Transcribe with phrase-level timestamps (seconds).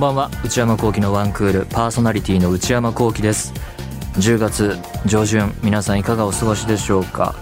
[0.00, 0.30] んばんは。
[0.42, 3.52] 内山聖輝のワンクールパーソナリティの内山聖輝です。
[4.14, 7.34] 10月上旬皆さんいかがお過ごしでしょうか？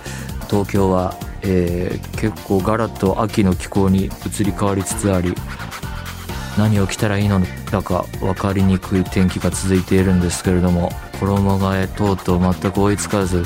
[0.51, 5.35] 東京は、えー、結構ガラッと秋の気候に移り変わりつつあり
[6.57, 7.41] 何を着たらいいの
[7.71, 13.45] だか分かりにくい天気が続いているんですけれども衣替え等々全く追いつかず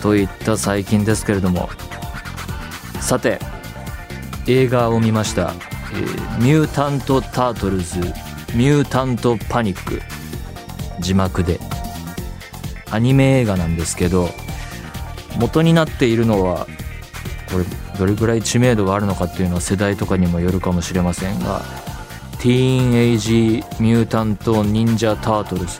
[0.00, 1.68] といった最近ですけれども。
[2.98, 3.38] さて
[4.46, 5.52] 映画を見ました
[5.92, 8.00] 「えー、ミュータント・タートルズ
[8.54, 10.00] ミュータント・パニック」
[11.00, 11.60] 字幕で。
[12.90, 14.30] アニメ映画なんですけど
[15.38, 16.66] 元になっているのは
[17.50, 17.64] これ
[17.98, 21.62] どれぐらい知名度があるのかっていうのは世代とかにもよるかもしれませんが
[22.38, 25.78] ティーンエイジ・ミュータント・忍者・タートルズ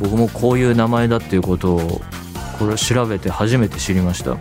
[0.00, 2.00] 僕もこういう名前だっていうことを
[2.58, 4.32] これを調べて初めて知りました。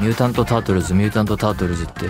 [0.00, 2.06] ミュータント・タートルズミュータント・タートルズって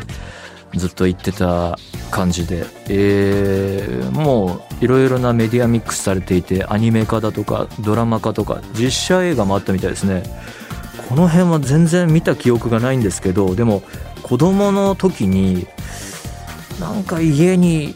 [0.74, 1.78] ずっと言ってた
[2.10, 10.22] 感じで、えー、もういろいろなメディアミックスされていてアニメ化だとかドラマ化とか実写映画もあったみたいですね。
[11.08, 13.82] この辺は全然見た記憶がないんですけどでも
[14.22, 15.66] 子供の時に
[16.80, 17.94] なんか家に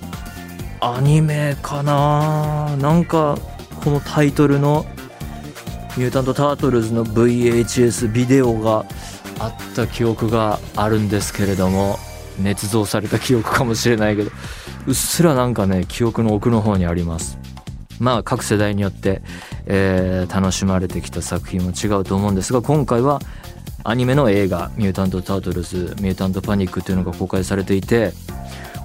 [0.81, 2.77] アニメかな？
[2.77, 3.39] なんか
[3.83, 4.85] このタイトルの
[5.97, 8.85] 「ミュータント・タートルズ」の VHS ビデオが
[9.39, 11.99] あった記憶があるんですけれども。
[12.41, 14.31] 捏造された記憶かもしれないけど
[14.87, 17.39] うっすらなんかね記憶の奥の方にあります。
[17.99, 19.23] まあ各世代によって、
[19.65, 23.21] えー、楽しまれてきた作品も違うと思うんですが今回は
[23.85, 28.13] アニメの映画「ミュータント・タートルズ」「ミュータント・パニック」というのが公開されていて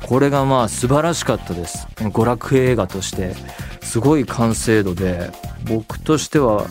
[0.08, 1.88] これがまあ素晴らしかったです。
[1.98, 3.36] 娯楽映画として。
[3.92, 5.32] すごい完成度で
[5.66, 6.66] 僕としては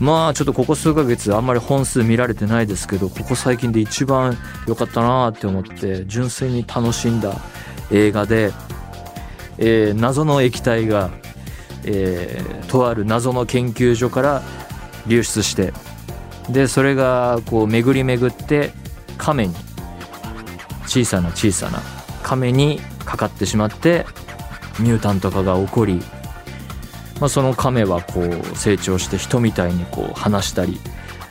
[0.00, 7.34] まあちょっとここ数ヶ月あんまり本数見られてないですけどここ最近で一番良かったなって思って純粋に楽しんだ
[7.90, 8.52] 映画で、
[9.58, 11.10] えー、謎の液体が、
[11.84, 14.42] えー、とある謎の研究所から
[15.06, 15.72] 流出して
[16.50, 18.72] でそれがこう巡り巡って
[19.16, 19.54] 亀に
[20.86, 21.80] 小さな小さな
[22.22, 24.04] 亀にかかってしまって
[24.78, 26.02] ミュータント化が起こり
[27.20, 30.78] まあ、その亀はこう成長して人みたいにこう話したり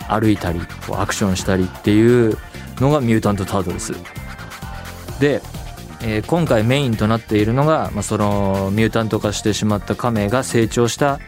[0.08, 2.38] 歩いたりこうアクションしたりっていう
[2.80, 3.94] のがミュータント・タートルズ
[5.20, 5.42] で、
[6.02, 11.20] えー、今回メインとなっているのが、まあ、そのミュータント化してしまった亀が成長した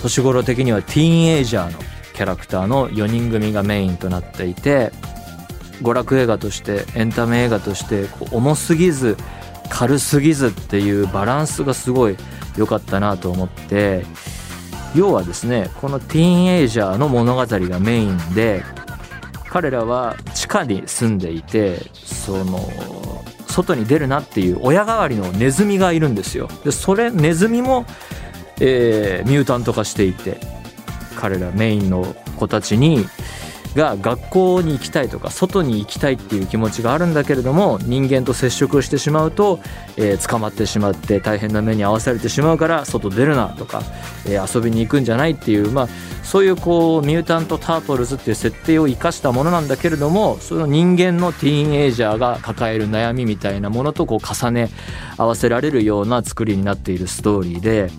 [0.00, 1.78] 年頃的にはティーンエイジャーの
[2.14, 4.92] キャラクターの4人組がメインとなっていて
[5.82, 9.16] 娯楽映画としてエンタメ映画としてこう重すぎず
[9.68, 12.16] 軽すぎずっていうバランスがすごい
[12.56, 14.04] 良かったなと思って
[14.94, 18.62] 要はですねこのティーンエイジャーの物語がメインで
[19.48, 22.58] 彼らは地下に住んでいてその
[23.48, 26.48] 外に出るなっていう親代わりのネズミがいるんですよ。
[26.64, 27.86] でそれネズミも、
[28.60, 30.40] えー、ミュータント化していて
[31.16, 33.06] 彼らメインの子たちに
[33.74, 39.60] が学校に行きたいとか外に行きたいっていう気持ちがあるんだけれども人間と接触してしまうと、
[39.96, 43.82] えー、捕まってしまって大変な目に遭わされてしまうから外出るなとか、
[44.26, 45.88] えー、遊びに行くんじゃないっていう、まあ、
[46.22, 54.70] そういうこうミュータント・タートルズっていう設定を生かしたものなんだけれどもその人間のティーンエイジャーが抱える悩みみたいなものとこう重ね
[55.16, 57.90] 合わせられるような作りになっているストーリーで。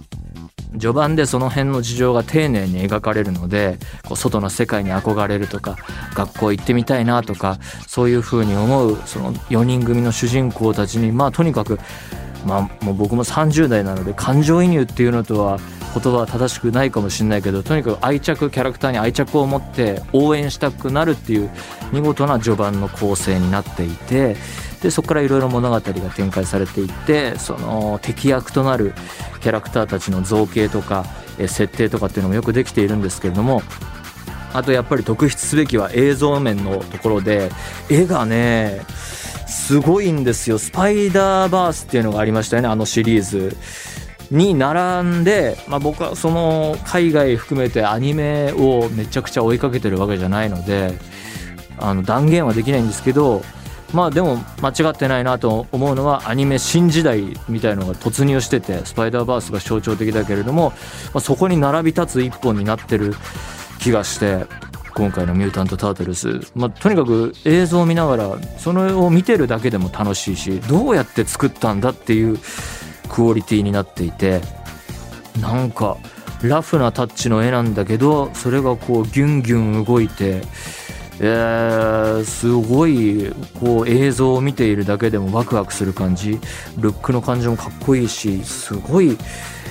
[0.79, 5.77] 序盤でその辺の事情が丁寧に描かれるのでこう外の世界に憧れるとか
[6.13, 11.79] 学校行ってみたいなとかそういうふうに思うその4人組の主人公たちにまあとにかく
[12.45, 15.59] まあもう僕も30代なので感情移入っていうのとは
[15.93, 21.49] 言葉は正しくないかもしれないけどとにかく愛着キャラクターに愛着を持って応援したくなるっていう
[21.93, 24.35] 見事な序盤の構成になっていて
[24.85, 28.93] でそこからいろいろ物語が展開されていってその敵役となる
[29.41, 31.05] キャラクターたちの造形とか
[31.39, 33.63] 設定とかっていうのもよくできているんですけれども
[34.53, 37.49] あとやっぱり特筆すべきは映像面のところで
[37.89, 38.81] 絵がね
[39.47, 40.59] すごいんですよ。
[40.59, 43.57] スパイダーバースっていうのがありましたよねあのシリーズ。
[44.31, 50.93] に並んで、まあ、僕はその海外含めてアニメをめちゃくちゃ追いかけてるわけじゃないので
[51.77, 53.43] あの断言はできないんですけど
[53.95, 60.71] まあでも間違ってないなと思うのはアニメ新時代みたいのが突入しててスパイダーバースが象徴的だけれども、
[61.13, 63.15] まあ、そこに並び立つ一本になってる
[63.79, 64.45] 気がして
[64.93, 72.37] 今回の「ミュータント・タートルズ」まあ、とにかく映像を見ながらそれを見てるだけでも楽しいしどうやって作ったんだっていう
[73.07, 74.41] クオリティになっていて
[75.39, 75.95] なんか
[76.41, 80.41] ラフなタッチの絵なんだけどそれがこうギュンギュン動いて
[81.19, 86.39] え、すごいこう映像を見ているだけでもワクワクする感じ。
[86.77, 89.17] ルックの感じもかっこいいしすごい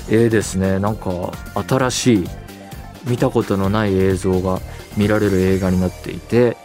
[0.08, 0.78] 絵ですね。
[0.78, 1.32] なんか
[1.68, 2.28] 新しい
[3.06, 4.60] 見たことのない映像が
[4.96, 6.56] 見られる映画になっていて。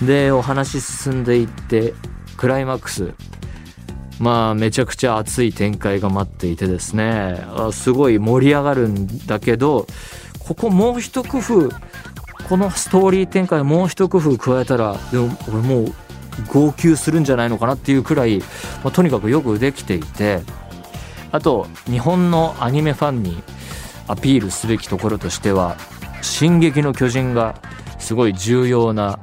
[0.00, 1.92] でお話進んでいって
[2.36, 3.12] クライマックス。
[4.18, 7.42] まあめちゃくちゃ熱い展開が待っていてですね。
[7.72, 9.86] すごい盛り上がるんだけど
[10.38, 11.70] ここもう一工夫
[12.50, 15.94] このストーリー展開もう一工夫加えたらでも俺もう
[16.48, 18.46] 号泣するんじゃないのかなっていうくらい、ま
[18.86, 20.40] あ、とにかくよくできていて
[21.30, 23.40] あと日本のアニメファンに
[24.08, 25.76] アピールすべきところとしては
[26.22, 27.54] 「進撃の巨人」が
[28.00, 29.20] すごい重要な、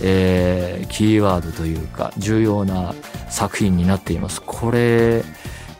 [0.00, 2.94] えー、キーワードというか重要な
[3.30, 4.40] 作品になっています。
[4.46, 5.24] これ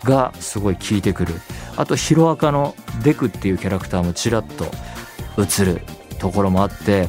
[0.03, 1.35] がすごい効いてくる。
[1.77, 4.67] あとヒロアカのデクっていうキャラクターもちらっと
[5.39, 5.83] 映る。
[6.21, 7.09] ところもあって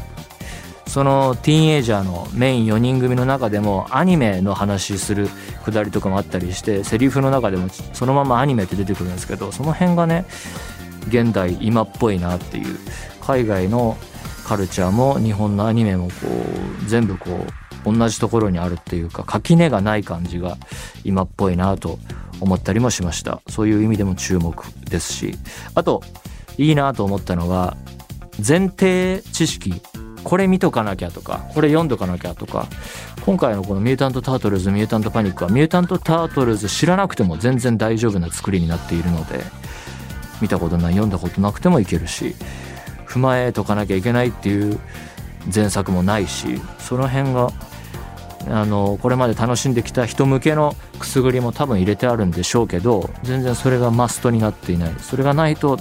[0.88, 5.30] そのティーンエイジャーのメイン4人組の中でもアニメの話する
[5.64, 10.26] くだりとかもあったりしてセリフの中でもそのままアニメって出てくるんですけどその辺がね
[11.08, 12.78] 現代今っぽいなっていう
[13.22, 13.96] 海外の
[14.46, 16.14] カルチャーも日本のアニメもこ
[16.86, 17.46] う全部こ
[17.86, 20.58] う同じところにあるっていうか垣根がない感じが
[21.06, 22.00] 今っぽいなと
[22.42, 23.42] 思ったりもしました。
[23.48, 25.36] そういう意味でも注目ですし
[25.74, 26.04] あと
[26.58, 27.78] いいなと思ったのが
[28.38, 29.82] 前提知識
[30.24, 32.68] これ見とかなきゃとかこれ読んどかなきゃとか
[33.26, 39.40] 今回のこのミュータント・タートルズ・ミュータント・パニックはミュータント・タートルズ知らなくても全然大丈夫な作りになっているので
[40.42, 42.36] 見たことない読んだことなくてもいけるし
[43.06, 44.80] 踏まえとかなきゃいけないっていう
[45.54, 47.52] 前作もないしその辺が
[48.48, 54.96] あのこれまで楽しんできた人向けのくすぐりも多分入れてあるんでしょうけど全然それがマストになっていない。
[55.00, 55.78] それがないと、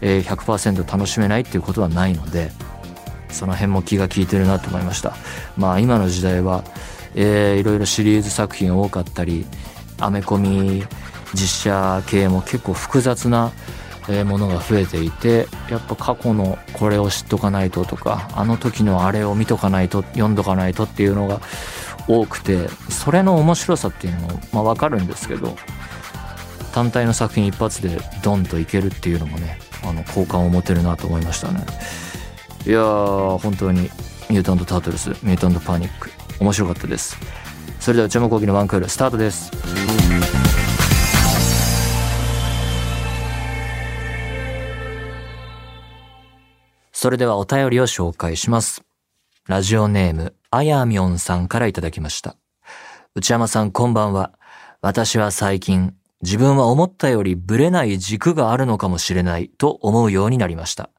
[0.00, 2.52] え、100%楽しめないっていうことはないので
[3.30, 5.14] その辺も気が利いてるなと思いました。
[5.56, 6.64] まあ今の時代は、
[7.14, 9.46] えー、いろいろシリーズ作品多かったり
[9.98, 10.84] アメコミ
[11.34, 13.52] 実写系も結構複雑な
[14.24, 21.40] ものが増えていてやっぱ過去のこれを知っとかないととかあの時のあれを見とかないと読んどかないとっていうのが
[22.08, 25.56] 多くてそれの面白さっていうのも、まあ、分かるんですけど
[26.72, 31.64] 単体の作品一発でドンといけるっていうのもねあの好感を持てるなと思いましたね
[32.66, 33.82] いやー本当に
[34.28, 36.10] ミュータント・タートルズミュータント・パニック
[36.40, 37.16] 面白かったです
[37.78, 39.50] それでは内山昂輝の1クールスタートです
[46.92, 48.82] それではお便りを紹介します
[49.46, 52.34] ラジオネームあやみょんさんからいただきました。
[53.14, 54.32] 内山さんこんばんは。
[54.80, 60.90] 私は最近、自分は思ったよりブレない軸があるのかもしれないと思うようになりました。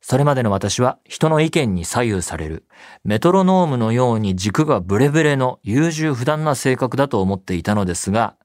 [0.00, 2.64] それまでの私は人の意見に左右される、
[3.04, 8.36] メトロノームのように軸がブレブレの優柔不断な性格だと思っていたのですが、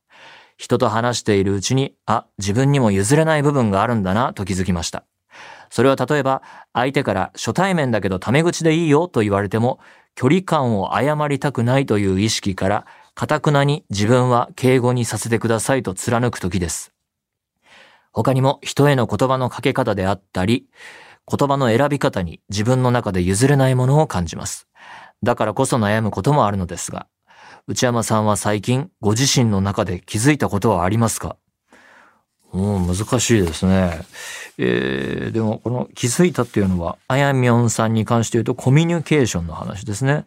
[0.57, 5.05] 人と話しているうちに、あ、自分にも譲れない部分があるんだなと気づきました。
[5.69, 6.41] それは例えば、
[6.73, 9.79] 相手から初対面だけどタメ口でいいよと言われても、
[10.15, 12.85] 距離感を誤りたくないという意識から、
[13.19, 16.93] かたくなに自分は敬語にさせてくださいと貫く時です。
[18.13, 20.67] 他にも人への言葉のかけ方であったり、
[21.29, 24.69] 言葉の選び方に自分の中で譲れないものを感じます。
[25.21, 27.07] だからこそ悩むこともあるのですが、
[27.67, 31.35] 内山さんは最近ご自身の中で気づいたことはありますか？
[32.53, 33.99] うん、難しいですね。
[34.57, 40.25] えー、でもこの気づいたっていうのは、あやみょんさんに関して言うとコミュニケーションの話ですね。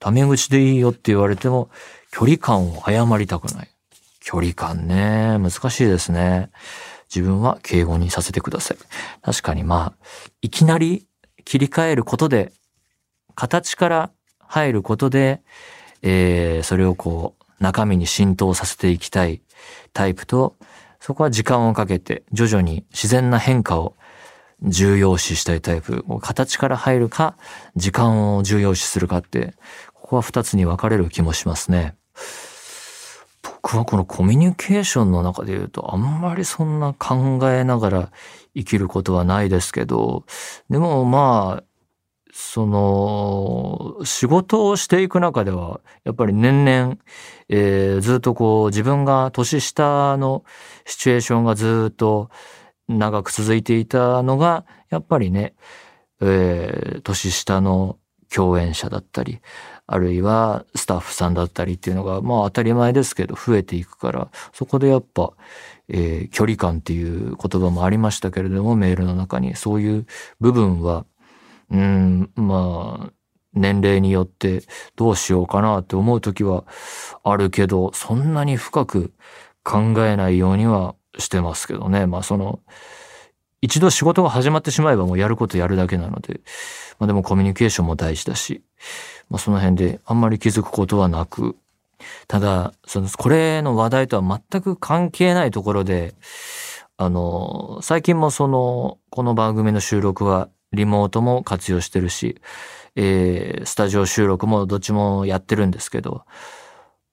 [0.00, 1.70] タメ口でいいよって言われても、
[2.10, 3.68] 距離感を誤りたくない。
[4.20, 6.50] 距離感ね、難しいですね。
[7.14, 8.78] 自分は敬語にさせてください。
[9.22, 10.06] 確かにまあ、
[10.42, 11.06] いきなり
[11.44, 12.52] 切り替えることで、
[13.34, 15.42] 形から入ることで、
[16.02, 19.42] えー、それをこう、中身に浸透させていきたい
[19.92, 20.56] タイプと、
[21.00, 23.96] そこは時間をかけて徐々に自然な変化を
[24.62, 26.04] 重要視したいタイプ。
[26.20, 27.36] 形から入るか、
[27.76, 29.54] 時間を重要視するかって、
[29.94, 31.96] ここは二つに分かれる気もしますね。
[33.42, 38.12] 僕はこのコミュニケーションの中で言うと、あんまりそんな考えながら
[38.54, 40.24] 生きることはないですけど、
[40.68, 41.64] でもまあ、
[42.32, 46.96] その、仕事をしていく中では、やっぱり年々、
[47.48, 50.44] えー、ずっとこう、自分が年下の
[50.86, 52.30] シチュエーションがずっと
[52.88, 55.54] 長く続いていたのが、やっぱりね、
[56.20, 57.98] えー、年下の
[58.32, 59.40] 共演者だったり、
[59.92, 65.32] あるいはスタッフさんだったりっていうのが、まあ当たり前ですけど増えていくから、そこでやっぱ、
[65.88, 70.06] えー、距離感っていう言葉もありましたけれども、メールの中にそういう
[70.38, 71.04] 部分は
[71.70, 73.12] うん、まあ、
[73.54, 74.62] 年齢によって
[74.96, 76.64] どうしようかなって思う時は
[77.24, 79.12] あるけど、そんなに深く
[79.64, 82.06] 考えないようにはしてますけどね。
[82.06, 82.60] まあその、
[83.62, 86.40] 一度仕事が始まってしまえばもうやることやるだけなので、
[86.98, 88.62] まあでもコミュニケーションも大事だし、
[89.30, 91.56] まあその辺であんまり気づくことはなく、
[92.28, 96.14] ただ、その、これの話題とは全く関係ないところで、
[96.96, 102.40] あの、最近もその、この番組の収録はリモートも活用してるし、
[102.96, 106.24] えー、スタジオ収録もどっちもやってるんですけど、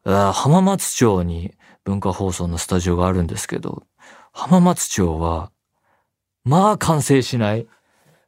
[0.04, 3.84] 浜松町に文化放送のスタジオがあるんですけど、
[4.32, 5.52] 浜松町は、
[6.44, 7.68] まあ完成しない。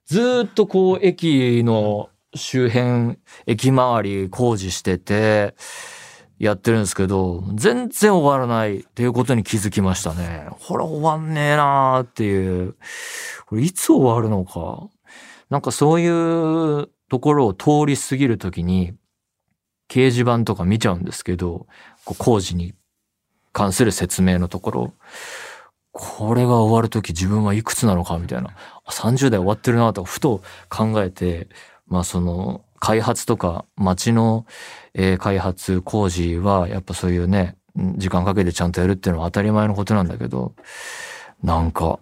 [0.05, 3.17] ずっとこう駅の周辺、
[3.47, 5.55] 駅周り工事してて、
[6.39, 10.47] やってるんですけど、全然終わらないっていうことに気づきましたね。
[10.51, 12.75] ほら終わんねえなーっていう。
[13.45, 14.87] これいつ終わるのか。
[15.49, 18.93] なんかそういうところを通り過ぎるときに、
[19.89, 21.67] 掲示板とか見ちゃうんですけど、
[22.05, 22.73] こう工事に
[23.51, 24.93] 関する説明のところ、
[25.91, 28.51] これが終わるとき自分はいくつなのかみたいな、
[28.87, 31.49] 30代終わってるなとふと考えて、
[31.89, 34.45] まあその開発とか街の、
[34.93, 37.55] えー、開発工事はやっぱそういうね、
[37.97, 40.53] 時間かけてちゃんとやるっていうのは当たり前のことなんだけど、
[41.43, 41.99] なんか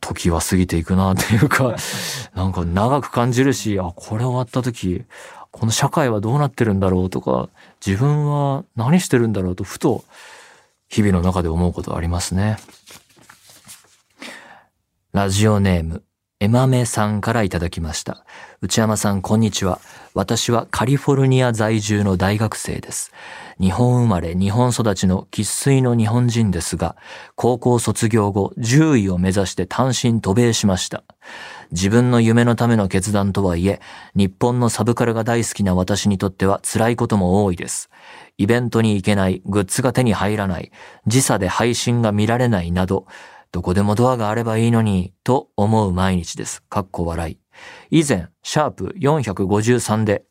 [0.00, 1.76] 時は過ぎていくなっていうか、
[2.34, 5.04] なんか長く感じるし、あ、これ終わった時、
[5.50, 7.48] この社会はどうなってるんだろうとか、
[7.84, 10.04] 自分は何してるんだろうとふと
[10.88, 12.56] 日々の中で思うことありますね。
[15.12, 16.04] ラジオネーム、
[16.42, 18.24] エマメさんからいただきました。
[18.62, 19.78] 内山さん、こんにちは。
[20.14, 23.12] 私はカリフォルニア在住の大学生です。
[23.60, 26.96] 日本生まれ、日本育ちの喫水の日本人ですが、
[27.34, 31.04] 高校卒業後、獣医を目指して単身渡米しました。
[31.72, 33.82] 自分の夢のための決断とはいえ、
[34.14, 37.90] 日本のサブカルが大好きな私にとっては辛いことも多いです。
[38.38, 40.72] イベントに行けない、グッズが手に入らない、
[41.06, 43.04] 時差で配信が見られないなど、
[43.52, 46.62] どこでもドアがあればいいのに、と思う毎日です。
[46.62, 47.38] かっこ笑い。
[47.90, 50.24] 以前、シャープ453で、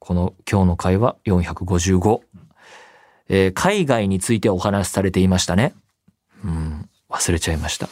[0.00, 2.20] この今日の回は455、
[3.28, 5.74] えー、海外についてお話しされていましたね。
[6.42, 7.88] うん、忘れちゃいました。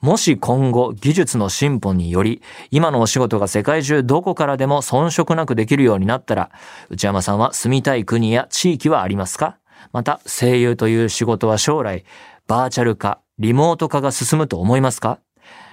[0.00, 6.50] もし今後技術の進歩により、今のお仕事が世界中どこからでも遜色なくできるようになったら、
[6.88, 9.58] 内山さんは住みたい国や地域はありますか？
[9.92, 12.04] また、声優という仕事は将来、
[12.48, 15.18] バーチャル化、リモート化が進むと思いますか？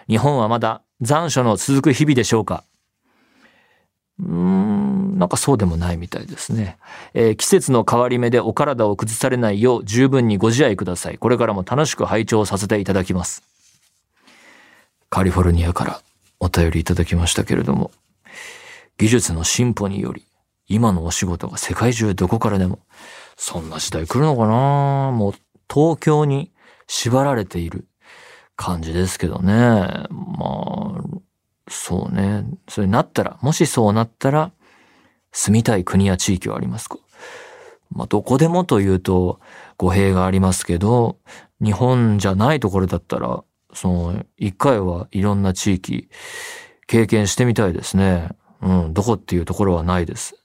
[0.08, 2.64] 日本はまだ残暑の続く日々でしょうか？
[4.20, 6.78] うーん、なんかそうでもないみたいですね。
[7.14, 11.18] えー、季節の変わり目でお体を崩されないよう十分にご自愛ください。
[11.18, 13.44] これからも楽しく拝聴させていただきます。
[15.10, 16.02] カリフォルニアから
[16.40, 17.92] お便りいただきましたけれども、
[18.98, 20.24] 技術の進歩により、
[20.70, 22.80] 今のお仕事が世界中どこからでも、
[23.36, 25.12] そんな時代来るのかな？
[25.12, 25.34] もう
[25.70, 26.50] 東京に
[26.88, 27.86] 縛られている
[28.56, 29.54] 感じですけどね。
[29.54, 31.04] まあ、
[31.70, 32.46] そうね。
[32.68, 34.52] それなったら、もしそうなったら、
[35.32, 36.98] 住みたい国や地域はありますか？
[37.92, 39.40] まあ、どこでもというと
[39.78, 41.20] 語弊がありますけど、
[41.62, 46.10] 日本じゃないところだったら、その、一回はいろんな地域
[46.88, 48.30] 経験してみたいですね。
[48.62, 50.36] うん、どこっていうところはないです。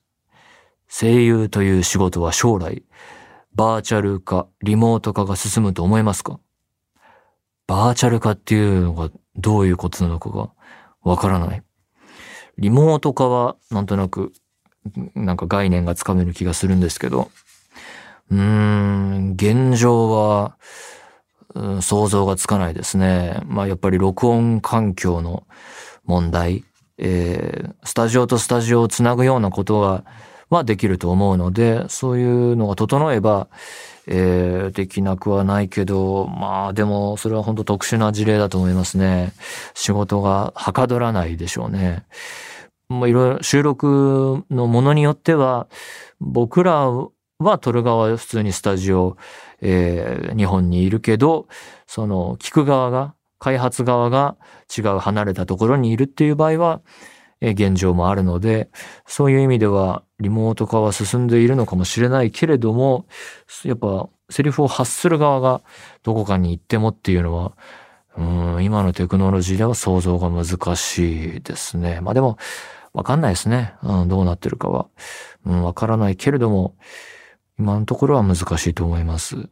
[0.89, 2.83] 声優という仕事は将来、
[3.55, 6.41] バーチャル化、リモート化が進むと思いますか？
[7.67, 10.51] バーチャル化っていうのがどういうことなのかが
[11.03, 11.63] わからない。
[12.59, 14.33] リモート化はなんとなく
[15.15, 17.31] なんか概念がつかめる気がするんですけど、
[18.31, 20.57] うーん、現状は、
[21.55, 23.41] うん、想像がつかないですね。
[23.47, 25.47] まあやっぱり録音環境の
[26.05, 26.65] 問題、
[26.99, 30.05] えー、スタジオとスタジオをつなぐようなことが
[30.57, 33.49] はできると思うので、そういうのが整えば、
[34.07, 39.33] えー、できなくはないけど、まあでもそれは本当特殊な事例だと思いますね。
[39.75, 42.05] 仕事がはかどらないでしょうね。
[42.89, 45.69] もういろいろ収録のものによっては、
[46.21, 46.91] 僕ら
[47.39, 49.17] は撮る側は普通にスタジオ、
[49.61, 51.47] えー、日本にいるけど、
[51.87, 54.37] その聞く側が、開発側が
[54.77, 56.81] 違う離れたところにいるっていう場合は、
[57.41, 58.71] 現状もあるので、
[59.05, 63.07] そういう意味ではリモート化は進んでいるのかもしれないけれども、
[63.65, 65.63] やっぱセリフを発する側が
[66.03, 67.53] どこかに行ってもっていうのは、
[68.17, 68.23] う
[68.59, 72.01] ん今のテクノロジーでは想像が難しいですね。
[72.01, 72.39] まあでも、
[72.93, 73.75] わかんないですね。
[73.83, 74.87] うん、どうなってるかは。
[75.47, 76.77] うん、わからないけれども、
[77.59, 79.49] 今のところは難しいと思います。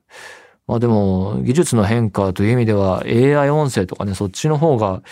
[0.66, 5.02] まあでも、技術の変化という意味では AI 音声とかね、そっちの方が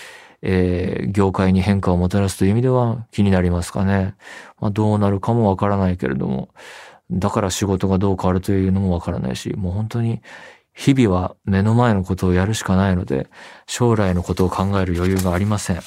[0.42, 4.14] えー、業界に変化をもたらすという意味では気になりますかね。
[4.60, 6.48] まあ、どうなるかもわからないけれども、
[7.10, 10.20] だから仕事がどう変わるというのもわからないし、もう本当に
[10.74, 13.28] 日々は目の前のことをやるしかないので、
[13.66, 15.80] 将来のことを考える余裕がありません。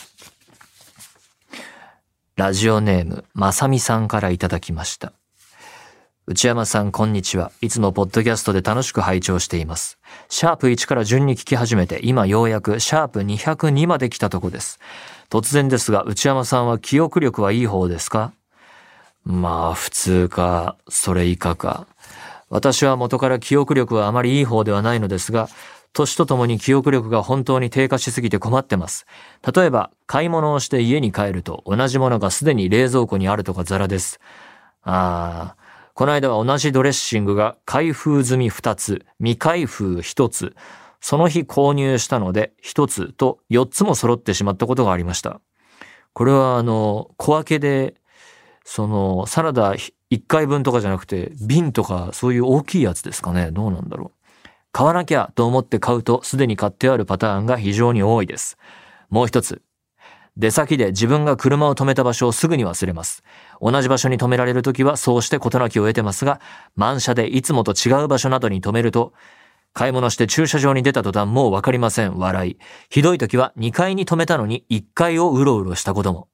[2.35, 5.13] ラジオネーム、まさみさんからいただきました。
[6.31, 7.51] 内山さん、こんにちは。
[7.59, 9.99] いつもポッドキャストで楽しく拝聴しています。
[10.29, 14.79] シャープ1から順に聞き始めて、今ようやくシャープ202まで来たとこです。
[15.29, 18.31] 突然ですが、内山さんは記憶力はいい方ですか？
[19.25, 21.85] まあ、普通か、それ以下か。
[22.47, 25.49] 私は元から記憶力はあまりいい方ではないのですが、
[25.91, 29.05] 年とともに記憶力が本当に低下しすぎて困ってます。
[29.53, 34.21] 例えば、買い物をして家に帰ると同じものがすでに冷蔵庫にあるとかザラです。
[34.83, 35.60] ああ、
[36.01, 40.55] この間は同じドレッシングが開封済み2つ、未開封1つ、
[40.99, 45.41] その日購入したので1つと4つも揃ってしまったことがありました。
[46.13, 47.93] これはあの、小分けで、
[48.63, 49.93] その、サラダ1
[50.27, 53.51] 回分とかじゃなくて、瓶とかそういう大きいやつですかね。
[53.51, 54.49] どうなんだろう。
[54.71, 58.57] 買わなきゃと思って買うとすでに買ってあるパターンが非常に多いです。
[59.11, 59.61] もう一つ。
[60.37, 63.23] 出先で自分が車を止めた場所をすぐに忘れます。
[63.61, 66.39] 同じ場所に止められるときはそうして事なきを得てますが、
[66.75, 69.13] 満車でいつもと違う場所などに止めると、
[69.73, 72.17] 買い物して駐車場に出た途端もうわかりません。
[72.17, 72.57] 笑い。
[72.89, 76.27] ひどい時は2階に止めたのに1階をうろうろしたことも。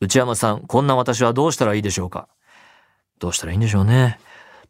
[0.00, 2.28] 内山さん、こんな私はどうしたらいいでしょうか？
[3.18, 4.18] どうしたらいいんでしょうね。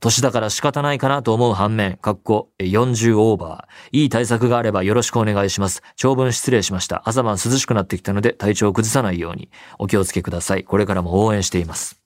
[0.04, 3.98] 年だから仕方ないかなと思う反面、かっこ40オーバー。
[4.02, 5.82] いい対策があればよろしくお願いします。
[5.96, 7.02] 長文失礼しました。
[7.06, 10.64] 朝晩涼しくなってきたので体調を崩さないようにお気をつけください。
[10.64, 11.98] これからも応援しています。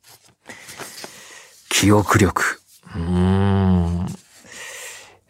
[1.70, 2.60] 記憶力。
[2.94, 4.06] うーん。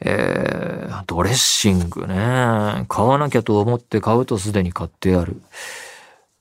[0.01, 2.85] えー、ドレッシングね。
[2.91, 5.41] 買わなきゃと思って買うとすでに買ってある。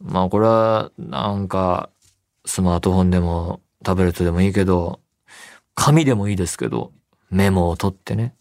[0.02, 1.90] まあこれは、なんか、
[2.46, 5.00] スマートフォンでもタブレットでもいいけど、
[5.78, 6.92] 紙でもいいですけど、
[7.30, 8.34] メモを取ってね、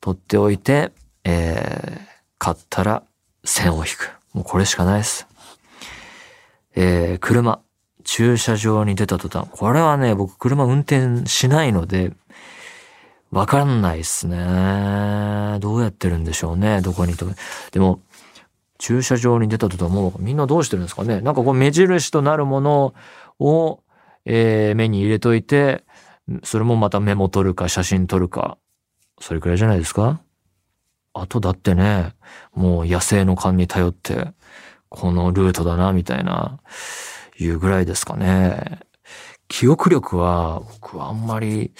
[0.00, 0.90] 取っておいて、
[1.22, 2.00] えー、
[2.38, 3.02] 買ったら
[3.44, 4.10] 線を引く。
[4.32, 5.28] もうこれしかないです。
[6.74, 7.60] えー、車。
[8.04, 9.48] 駐車場に出た途端。
[9.50, 12.12] これはね、僕車運転しないので、
[13.30, 15.58] わかんないっすね。
[15.60, 16.80] どうやってるんでしょうね。
[16.80, 17.34] どこに止め。
[17.72, 18.00] でも、
[18.78, 21.20] 駐車場に出た途端もみんなどうしてるんですかね。
[21.20, 22.94] なんかこう目印となるもの
[23.40, 23.80] を、
[24.24, 25.85] えー、目に入れといて、
[26.42, 28.58] それもまたメモ取るか写真撮るか、
[29.20, 30.20] それくらいじゃないですか？
[31.14, 32.14] あとだってね、
[32.54, 34.32] もう野生の勘に頼って、
[34.88, 36.60] このルートだな、みたいな、
[37.38, 38.80] いうぐらいですかね。
[39.48, 41.72] 記憶力は、僕はあんまり、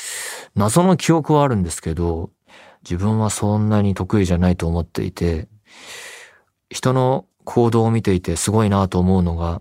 [0.55, 2.31] 謎の記憶はあるんですけど、
[2.83, 5.49] 自分はそんなに得意じゃないと思っていて、
[6.71, 9.61] 人の行動を見ていてすごいなと思うのが、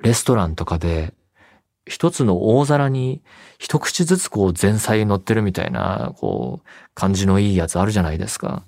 [0.00, 1.12] レストランとかで
[1.88, 3.22] 一つの大皿に
[3.58, 8.64] 一口ずつこう前菜乗ってるみたいな、こう、感じのいいやつあるじゃないですか。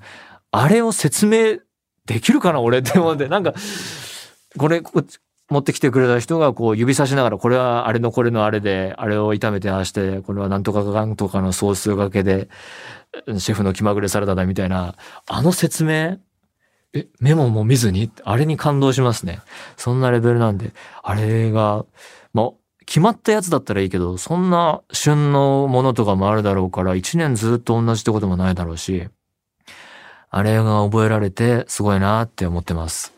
[0.51, 1.59] あれを説明
[2.07, 3.55] できるかな俺って思って、なんか、
[4.59, 4.83] これ、
[5.51, 12.49] 持ってきてくれた人がこう指さしながら、これはあれのこれのあれで、あれを炒めてああして、これはなんとかかんとかのソースがけで、
[13.39, 14.95] シェフの気まぐれサラダだみたいな、
[15.27, 16.19] あの説明
[16.93, 19.41] え、メモも見ずにあれに感動しますね。
[19.77, 21.85] そんなレベルなんで、あれが、
[22.33, 22.51] まあ、
[22.91, 29.07] 決まったやつだったらいいけど、そんな旬のものとかもあるだろうから、一年ずっと同じってこともないだろうし、
[30.29, 33.13] あれが覚えられてすごいなって思ってます。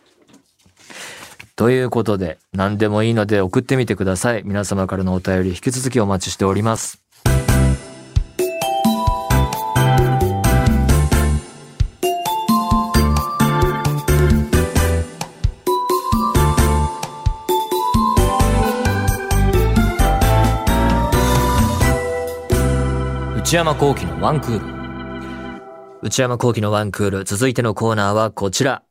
[1.57, 4.43] ということで、何でもいいので送ってみてください。
[4.45, 7.02] 皆様からのお便り引き続きお待ちしております。
[23.53, 25.61] 内山幸喜のワンクール。
[26.01, 27.25] 内山幸喜のワンクール。
[27.25, 28.83] 続いてのコーナーはこちら。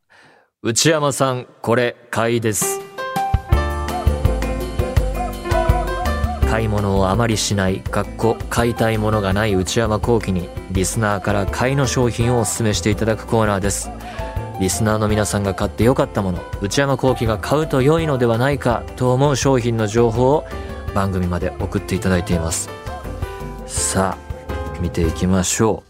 [0.62, 2.80] 内山さん、これ、買いです。
[6.47, 13.89] 買い物をあまりしない、かっこ、買いたいものがない内山幸喜に、リスナーから買いの商品をお勧めしていただくコーナーです。
[14.60, 20.45] リスナーの皆さんが買って良かったもの、内山幸喜が買うと良いのではないかと思う商品の情報を
[20.93, 22.69] 番組まで送っていただいています。
[23.65, 24.31] さあ、
[24.82, 25.84] 見ていきましょ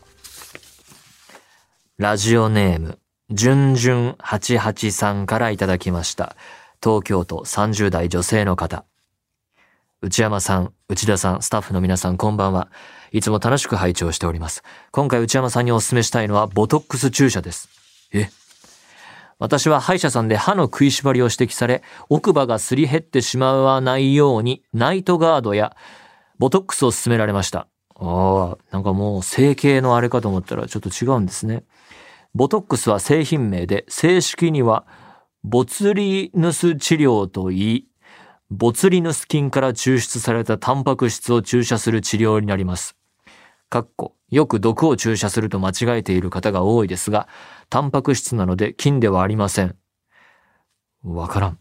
[1.97, 2.01] う。
[2.01, 2.99] ラジオネーム、
[3.30, 6.36] じゅんじゅん88さんからいただきました。
[6.84, 8.84] 東京都30代女性の方。
[10.01, 12.67] 内山さん、内田さん、スタッフの皆さんこんばんは。
[13.13, 14.62] いつも楽しく拝聴しております。
[14.91, 17.69] 今回内山さんにお勧めしたいのはボトックス注射です。
[18.12, 18.30] え？
[19.39, 25.77] 私は歯医者さんで歯の食いしばりを指摘され、奥歯がすり減ってしまわないように、ナイトガードや
[26.39, 27.67] ボトックスを勧められました。
[28.04, 31.64] ああ、なんかもう整形のあれかと思ったらちょっと違うんですね。
[32.34, 34.86] ボトックスは製品名で、正式には
[35.44, 37.88] ボツリヌス治療といい、
[38.50, 42.98] ボツリヌス菌から抽出されたタンパク質を注射する治療になります。
[43.70, 47.28] かっこ、よく毒を注射すると間違えている方が多いですが、
[47.70, 49.76] タンパク質なので菌ではありません。
[51.04, 51.60] わからん。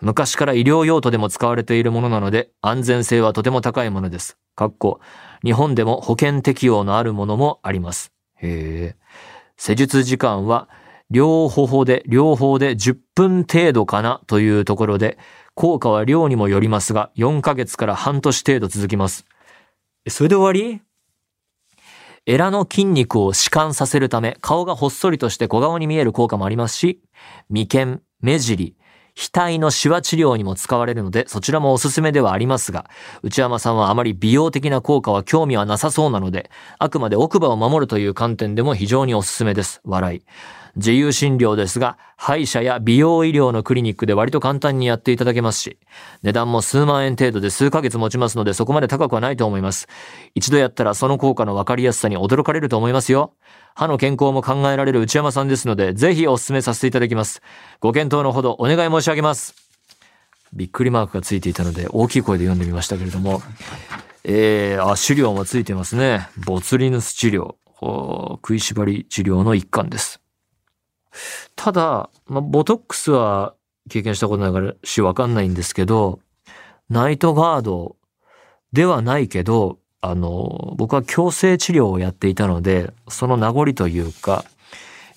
[0.00, 4.36] 昔から医療用途でも使われているものなので、安全性はとても高いものです。
[4.56, 5.00] かっこ、
[5.44, 8.12] 日本でも保険適用のあるものもあります。
[8.36, 8.96] へえ。
[9.56, 10.68] 施術時間は、
[11.10, 15.18] 両方で、両方で10分程度かなというところで、
[15.54, 19.26] 効果は量にもよりますが、4ヶ月から半年程度続きます。
[20.08, 20.80] それで終わり？
[22.24, 27.02] エラの筋肉を弛緩させるため、顔がほっそりとして小顔に見える効果もありますし、
[27.50, 28.76] 眉間、目尻、
[29.14, 32.90] 額のシワ治療にも使われるので、そちらもおすすめではありますが、
[33.22, 39.80] 内山さんはあまり美容的な効果は興味はなさそうなので、あくまで奥歯を守るという観点でも非常におすすめです。
[39.84, 40.22] 笑い。
[40.76, 45.78] 自由診療ですが、歯医者や美容医療のクリニックで割と簡単にやっていただけますし、
[46.22, 49.88] 値段も数万円程度で数ヶ月持ちますのでそこまで高くはないと思います。
[50.34, 53.34] 一度やったらその効果のわかりやすさに驚かれると思いますよ。
[53.74, 57.42] 歯の健康も考えられる内山さんですので、ぜひお勧めさせていただきます。
[57.80, 59.54] ご検討のほどお願い申し上げます。
[60.54, 63.42] びっくりマークがついていたので、大きい声で読んでみましたけれども、
[64.24, 66.28] えー、あ、資料もついてますね。
[66.46, 70.21] ボツリヌス治療、食いしばり治療の一環です。
[71.56, 73.54] ただ、まあ、ボトックスは
[73.88, 76.20] 経験したことないからしわかんないんですけど、
[76.88, 77.96] ナイトガード
[78.72, 84.44] ではないけど、あの、僕は強制治療をやっていたので、その名残というか、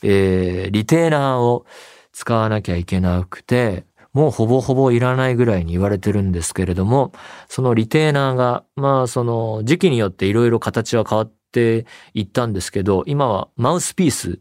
[0.03, 1.65] えー、リテーナーを
[2.11, 7.11] 使わなきゃいけなくて、もうほぼほぼいらないぐらいに言われてるんですけれども、
[7.49, 14.39] そのリテーナーが、まあその時期によっていろいろ形は変わっていったんですけど、今はマウスピース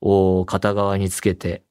[0.00, 1.62] を片側につけて、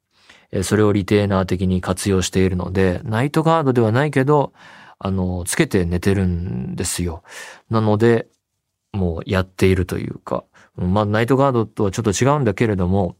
[0.63, 4.53] それをリテーナー的に活用しているので、ナイトガードではないけど、
[4.99, 7.23] あの、つけて寝てるんですよ。
[7.69, 8.27] なので、
[8.93, 10.43] もうやっているというか、
[10.75, 13.15] まあ、ナイトガードとはちょっと違うんだけれども、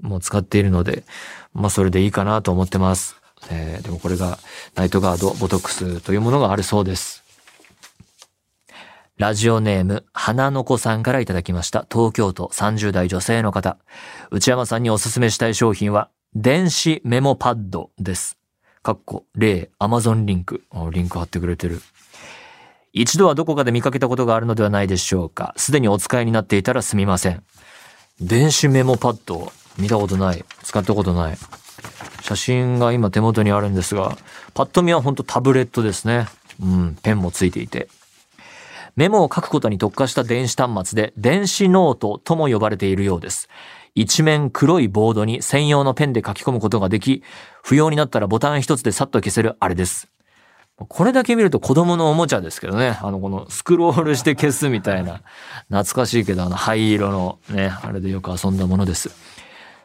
[0.00, 1.04] もう使っているので、
[1.52, 3.20] まあ、それでいいかなと思ってます。
[3.50, 4.38] えー、でもこれが、
[4.74, 7.19] ナイトガード、ボトックスというものがあるそうです。
[9.20, 11.84] ラジオネーム、花の子さんからいただきました。
[11.92, 13.76] 東京都30代女性の方。
[14.30, 18.38] 内山さんにおすすめしたい商品は、電子メモパッドです。
[18.82, 20.62] かっこ、例、アマゾンリンク。
[20.90, 21.82] リンク貼ってくれてる。
[22.94, 25.52] 一度はどこかで見かけたことがあるのではないでしょうか。
[25.58, 27.44] すでにお使いになっていたらすみません。
[28.22, 30.42] 電子メモパッド、見たことない。
[30.62, 31.36] 使ったことない。
[32.22, 34.16] 写真が今手元にあるんですが、
[34.54, 36.26] パッと見はほんとタブレットですね。
[36.58, 37.90] うん、ペンもついていて。
[39.00, 43.48] メモを書くことに特化した電子端末で電子ノートとも呼ばれているようです。
[43.94, 47.22] 一面黒いボードに専用のペンで書き込むことができ、
[47.62, 50.10] 不要になったらボタン一つでさっと消せるあれです。
[50.76, 52.98] これだけ見ると子供のおもちゃですけどね。
[53.00, 55.22] あの、このスクロールして消すみたいな。
[55.70, 59.10] 懐かしいけど、あの灰色のね、あれでよく遊んだものです。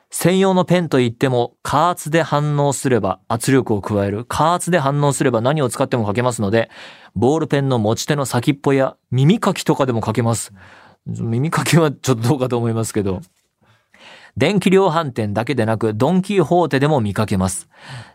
[0.09, 4.25] 専用のペンといっても、加圧で反応すれば、圧力を加える。
[4.25, 6.69] 加圧で反応すれば何を使っても書けますので、
[7.15, 10.53] ボールペンの持ち手の先っぽや耳かきとかでも書けます。
[11.05, 13.21] 耳かきはちょっとどうかと思いますけど。
[14.37, 17.69] 電気量販店だけでなく、ドンキーホーテでも見かけます。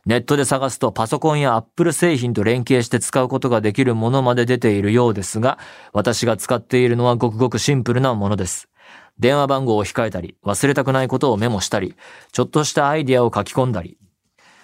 [0.05, 5.59] ネットで探すとパソコンやアップル製品と連携して使うことができるものまで出ているようですが、
[5.92, 8.69] 私が使っているのはごくごくシンプルなものです。
[9.18, 11.94] 電話番号を控えたり、忘れたくないことをメモしたり、
[12.33, 13.99] ちょっとしたアイディアを書き込んだり。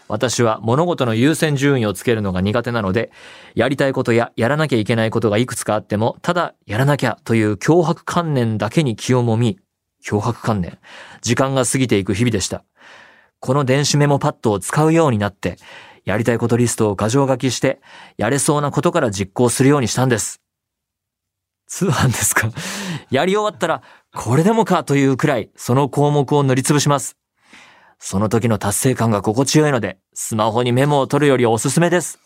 [0.09, 3.11] 私は物事の優先順位をつけるのが苦手なので、
[3.55, 9.59] やりたいことややらなきゃいけないことがいくつかあっても、ただやらなきゃという脅迫観念だけに気をもみ、
[10.05, 10.79] 脅迫観念、
[11.23, 12.65] 時間が過ぎていく日々でした。
[13.41, 15.57] この電子メモパッドを使うようになって、
[16.05, 17.81] やりたいことリストを箇条書きして、
[18.17, 20.41] やれそうなことから実行するようにしたんです。
[21.67, 22.51] 通販ですか？
[23.11, 23.83] やり終わったら、
[24.15, 27.17] これでもかというくらい、その項目を塗りつぶします。
[27.99, 32.19] その時の達成感が心地よいので、スマホにメモを取るよりおすすめです。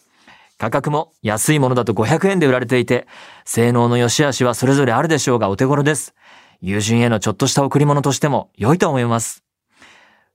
[0.58, 3.06] 価格も安いものだと500円で売られていて、
[3.44, 6.14] 性能の良し悪しはそれぞれあるでしょうがお手頃です。
[6.60, 9.42] 友人へのちょっとした贈り物としても良いと思います。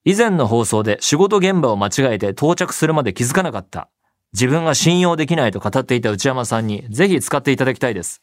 [0.04, 3.89] 以前の放送で仕事現場を間違えて到着するまで気づかなかった。
[4.34, 8.22] 自分が信用できないと語っていた内山さんにぜひ使っていただきたいです。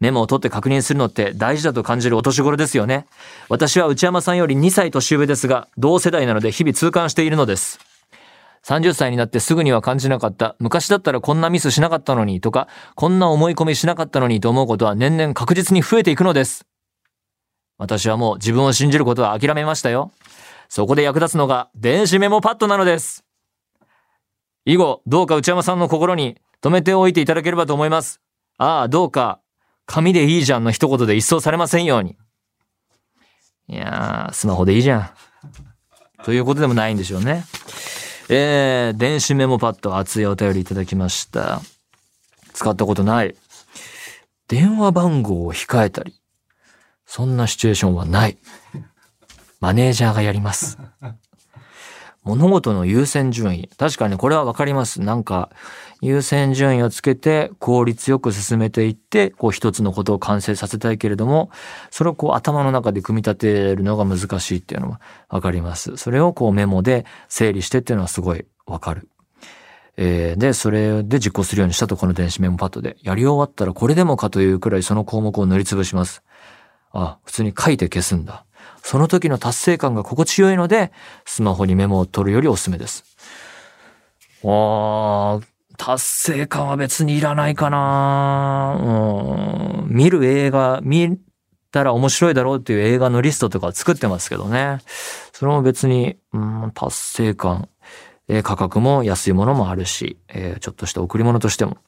[0.00, 3.06] メモを取って確認するのって大事だと感じるお年頃ですよね。
[3.48, 7.78] 私は内山さんより2歳年上ですが、同世代なので日々痛感しているのです。
[8.64, 10.56] 30歳になってすぐには感じなかった。
[10.58, 16.66] 昔だったらこんなミスしなかったのにとか、こんな思い込みしなかったのにと思うことは年々確実に増えていくのです。
[17.78, 20.10] 私はもう自分を信じることは諦めましたよ。
[20.68, 23.24] そこで役立つのが電子メモパッドなのです。
[24.64, 28.20] 以後、どうか内山さんの心に留めておいていただければと思います。
[28.58, 29.40] ああ、どうか、
[29.86, 32.16] 紙でいいじゃんの一言で一掃されませんように。
[33.68, 35.10] いやー、スマホでいいじゃん。
[36.24, 37.44] ということでもないんでしょうね。
[38.28, 41.60] えー、電子メモパッド熱いお便りいただきました。
[42.52, 43.36] 使ったことない。
[44.48, 46.20] 電話番号を控えたり。
[47.06, 48.38] そんなシチュエーションはない。
[49.60, 50.78] マネージャーがやります。
[52.24, 53.68] 物事の優先順位。
[53.78, 55.00] 確かにこれはわかります。
[55.00, 55.50] なんか、
[56.02, 61.50] 優先順位をつけて効率よく進めていって、こう一つのことを完成させたいけれども、
[61.90, 65.96] それをこう頭の中で組み立てるのが難しいっていうのはわかります。
[65.96, 69.08] それをこうメモで整理してっていうのはすごいわかる。
[69.96, 72.98] えー、で、それで実行するようにしたと、この電子メモパッドで。
[73.02, 76.22] やり終わったらこれでもかというくらいその項目を塗りつぶします。
[76.92, 78.44] あ、普通に書いて消すんだ。
[78.82, 80.92] その時の達成感が心地よいので、
[81.24, 83.04] スマホにメモを取るよりおすすめです。
[84.44, 85.42] あー、
[85.76, 88.78] 達成感は別にいらないかな
[89.84, 91.18] うん、見る映画、見
[91.70, 94.78] たら面白いだろうっていう映画のリストとか作ってますけどね。
[95.32, 97.68] それも別に、うん、達成感。
[98.28, 101.78] えー、価格も安いものもあるし、えー、ちょっとした贈り物としても。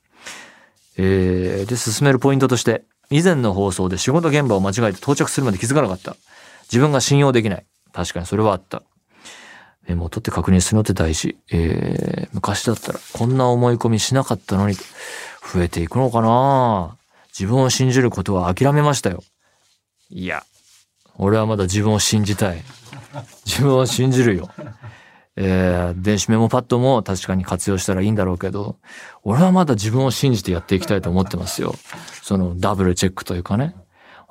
[0.96, 6.16] えー、で、進めるポイントとして、以前の放送で仕事現場を間違えて到着するまで気づかなかった。
[6.64, 7.66] 自分が信用できない。
[7.92, 8.82] 確かにそれはあった。
[9.88, 11.36] メモを取って確認するのって大事。
[11.50, 14.76] えー、昔だったらこんな思い込みしなかったのに、
[15.52, 16.96] 増えていくのかな
[17.28, 19.22] 自分を信じることは諦めましたよ。
[20.10, 20.44] いや、
[21.16, 22.62] 俺はまだ自分を信じたい。
[23.46, 24.50] 自分を信じるよ。
[25.36, 28.76] えー、電子メモパッドも確かに活用したらいいんだろうけど、
[29.22, 31.74] 俺はまだ自分を信じてやっていきたいと思ってますよ。
[32.22, 33.74] そのダブルチェックというかね。